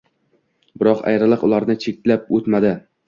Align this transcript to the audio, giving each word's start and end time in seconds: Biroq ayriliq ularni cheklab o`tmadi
Biroq 0.83 1.03
ayriliq 1.11 1.43
ularni 1.49 1.77
cheklab 1.85 2.33
o`tmadi 2.39 2.73